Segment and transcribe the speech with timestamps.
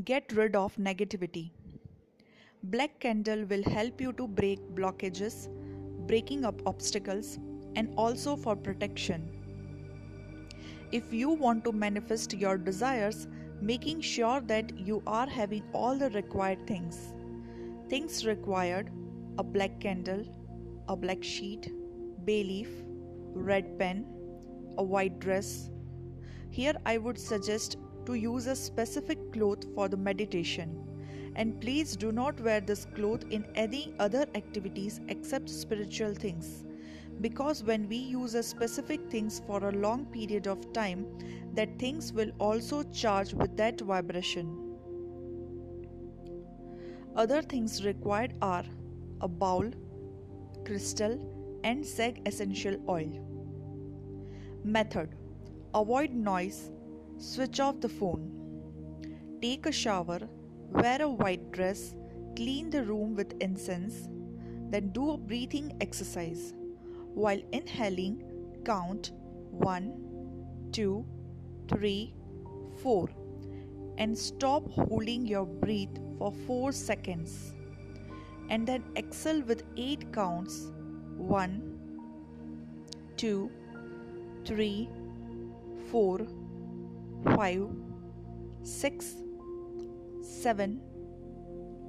[0.00, 1.52] Get rid of negativity.
[2.64, 5.48] Black candle will help you to break blockages,
[6.08, 7.38] breaking up obstacles,
[7.76, 9.28] and also for protection.
[10.90, 13.28] If you want to manifest your desires,
[13.60, 17.12] making sure that you are having all the required things.
[17.88, 18.90] Things required
[19.38, 20.24] a black candle,
[20.88, 21.70] a black sheet,
[22.24, 22.68] bay leaf,
[23.34, 24.06] red pen,
[24.78, 25.70] a white dress.
[26.50, 30.78] Here I would suggest to use a specific cloth for the meditation.
[31.34, 36.64] And please do not wear this cloth in any other activities except spiritual things.
[37.20, 41.06] Because when we use a specific things for a long period of time,
[41.54, 44.76] that things will also charge with that vibration.
[47.14, 48.64] Other things required are
[49.20, 49.70] a bowl,
[50.64, 51.18] crystal,
[51.64, 53.10] and sage essential oil.
[54.64, 55.14] Method
[55.74, 56.70] Avoid noise,
[57.22, 58.22] switch off the phone.
[59.40, 60.20] Take a shower,
[60.70, 61.94] wear a white dress,
[62.34, 64.08] clean the room with incense,
[64.70, 66.52] then do a breathing exercise.
[67.14, 68.24] While inhaling,
[68.64, 69.12] count
[69.50, 71.06] 1, 2,
[71.68, 72.14] 3,
[72.82, 73.08] 4
[73.98, 77.54] and stop holding your breath for 4 seconds
[78.48, 80.72] and then exhale with 8 counts
[81.16, 81.60] 1
[83.16, 83.50] 2
[84.46, 84.88] 3
[85.90, 86.26] 4
[87.24, 87.68] 5
[88.64, 89.14] 6
[90.22, 90.80] 7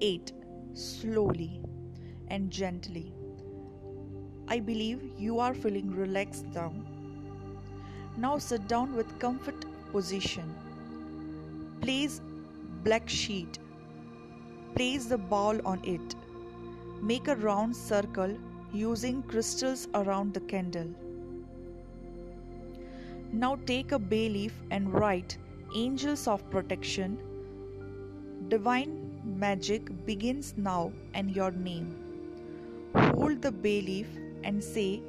[0.00, 0.32] 8
[0.72, 1.60] slowly
[2.28, 3.12] and gently.
[4.48, 6.72] I believe you are feeling relaxed now.
[8.16, 10.54] Now sit down with comfort position.
[11.82, 12.22] Place
[12.82, 13.58] black sheet.
[14.74, 16.14] Place the ball on it.
[17.02, 18.34] Make a round circle
[18.72, 20.94] using crystals around the candle
[23.32, 25.36] now take a bay leaf and write
[25.74, 27.18] Angels of Protection.
[28.48, 31.94] Divine magic begins now and your name.
[32.94, 34.06] Hold the bay leaf
[34.44, 35.02] and say,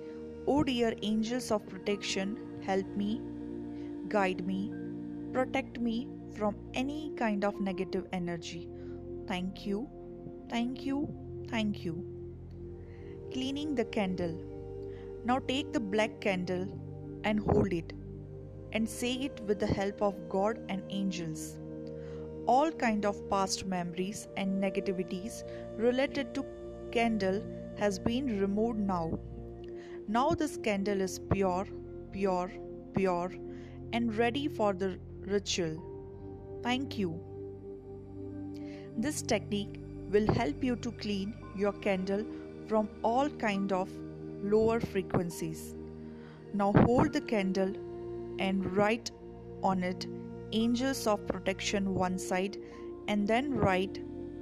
[0.48, 3.22] Oh dear angels of protection, help me,
[4.10, 4.74] guide me,
[5.32, 8.68] protect me from any kind of negative energy.
[9.28, 9.88] Thank you,
[10.50, 11.08] thank you,
[11.50, 12.04] thank you.
[13.32, 14.38] Cleaning the candle.
[15.24, 16.68] Now take the black candle
[17.24, 17.94] and hold it
[18.74, 21.58] and say it with the help of God and angels.
[22.46, 25.44] All kind of past memories and negativities
[25.78, 26.46] related to
[26.92, 27.42] candle
[27.78, 29.20] has been removed now.
[30.08, 31.68] Now this candle is pure,
[32.12, 32.52] pure,
[32.96, 33.32] pure
[33.94, 35.82] and ready for the ritual.
[36.64, 37.20] Thank you.
[38.98, 42.26] This technique will help you to clean your candle
[42.68, 43.90] from all kind of
[44.42, 45.76] lower frequencies.
[46.54, 47.74] Now hold the candle
[48.40, 49.12] and write
[49.62, 50.08] on it
[50.52, 52.58] angels of protection one side
[53.08, 54.00] and then write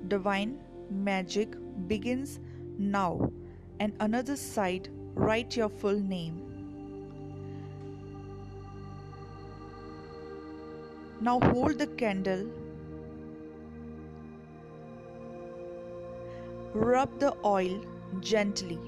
[0.09, 0.57] divine
[0.89, 1.55] magic
[1.87, 2.39] begins
[2.77, 3.31] now
[3.79, 6.43] and another side write your full name.
[11.19, 12.47] Now hold the candle
[16.73, 17.81] rub the oil
[18.19, 18.79] gently.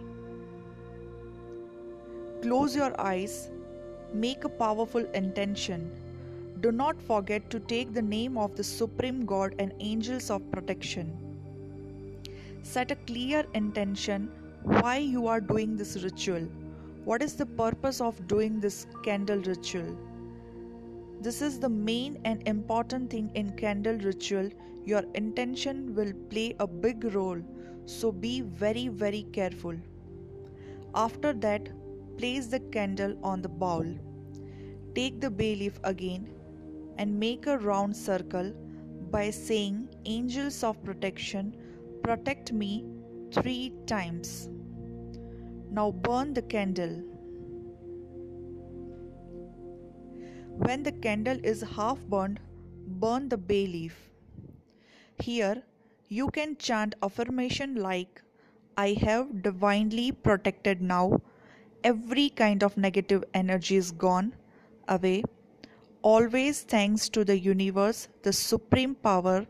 [2.42, 3.50] Close your eyes
[4.14, 5.92] Make a powerful intention.
[6.62, 11.16] Do not forget to take the name of the Supreme God and angels of protection.
[12.64, 14.31] Set a clear intention
[14.64, 16.48] why you are doing this ritual.
[17.06, 19.96] What is the purpose of doing this candle ritual?
[21.22, 24.50] This is the main and important thing in candle ritual.
[24.86, 27.42] Your intention will play a big role,
[27.86, 29.75] so be very, very careful.
[30.96, 31.69] After that,
[32.19, 33.85] Place the candle on the bowl.
[34.94, 36.28] Take the bay leaf again
[36.97, 38.52] and make a round circle
[39.09, 41.56] by saying, Angels of protection,
[42.03, 42.85] protect me
[43.31, 44.50] three times.
[45.72, 47.02] Now burn the candle.
[50.66, 52.41] When the candle is half burned,
[52.86, 53.97] burn the bay leaf.
[55.19, 55.63] Here,
[56.10, 58.22] you can chant affirmation like,
[58.75, 61.22] I have divinely protected now
[61.84, 64.34] every kind of negative energy is gone
[64.88, 65.24] away.
[66.02, 69.46] Always thanks to the universe, the supreme power,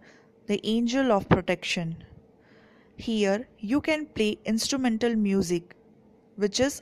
[0.48, 2.04] the angel of protection.
[2.98, 5.76] Here you can play instrumental music,
[6.36, 6.81] which is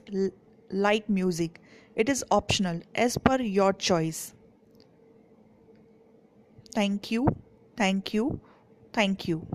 [0.71, 1.61] light music.
[1.95, 4.33] It is optional as per your choice.
[6.73, 7.27] Thank you,
[7.75, 8.39] thank you,
[8.93, 9.45] thank you.